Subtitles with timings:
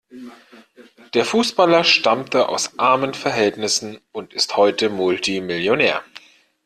[1.13, 6.03] Der Fußballer stammte aus armen Verhältnissen und ist heute Multimillionär.